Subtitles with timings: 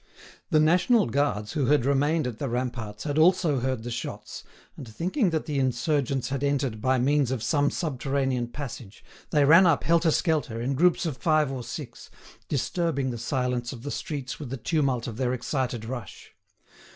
[0.49, 4.43] The national guards who had remained at the ramparts had also heard the shots,
[4.75, 9.67] and thinking that the insurgents had entered by means of some subterranean passage, they ran
[9.67, 12.09] up helter skelter, in groups of five or six,
[12.49, 16.33] disturbing the silence of the streets with the tumult of their excited rush.